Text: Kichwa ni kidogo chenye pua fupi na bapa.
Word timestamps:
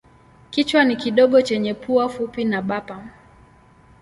Kichwa 0.49 0.83
ni 0.85 0.95
kidogo 0.95 1.41
chenye 1.41 1.73
pua 1.73 2.09
fupi 2.09 2.45
na 2.45 2.61
bapa. 2.61 3.07